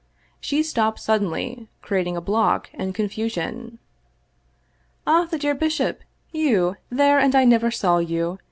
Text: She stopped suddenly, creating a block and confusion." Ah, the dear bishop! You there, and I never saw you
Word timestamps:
She 0.39 0.63
stopped 0.63 0.99
suddenly, 0.99 1.67
creating 1.83 2.17
a 2.17 2.21
block 2.21 2.71
and 2.73 2.95
confusion." 2.95 3.77
Ah, 5.05 5.25
the 5.25 5.37
dear 5.37 5.53
bishop! 5.53 5.99
You 6.31 6.77
there, 6.89 7.19
and 7.19 7.35
I 7.35 7.45
never 7.45 7.69
saw 7.69 7.99
you 7.99 8.39